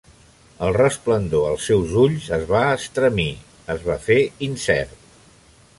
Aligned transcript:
El 0.67 0.71
resplendor 0.77 1.43
als 1.49 1.67
seus 1.71 1.93
ulls 2.05 2.31
es 2.39 2.47
va 2.55 2.63
estremir, 2.81 3.29
es 3.77 3.87
va 3.91 4.01
fer 4.09 4.21
incert. 4.49 4.99